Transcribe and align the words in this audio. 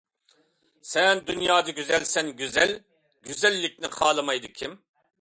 سەن 0.91 1.21
دۇنيادا 1.27 1.77
گۈزەلسەن-گۈزەل، 1.81 2.75
گۈزەللىكنى 3.31 3.97
خالىمايدۇ 4.01 4.57
كىم؟. 4.61 4.81